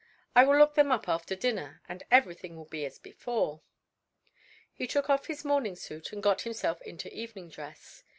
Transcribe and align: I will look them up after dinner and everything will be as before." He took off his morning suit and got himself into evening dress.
I 0.35 0.45
will 0.45 0.57
look 0.57 0.73
them 0.73 0.91
up 0.91 1.07
after 1.07 1.35
dinner 1.35 1.83
and 1.87 2.01
everything 2.09 2.55
will 2.55 2.65
be 2.65 2.85
as 2.85 2.97
before." 2.97 3.61
He 4.73 4.87
took 4.87 5.11
off 5.11 5.27
his 5.27 5.45
morning 5.45 5.75
suit 5.75 6.11
and 6.11 6.23
got 6.23 6.41
himself 6.41 6.81
into 6.81 7.15
evening 7.15 7.49
dress. 7.49 8.03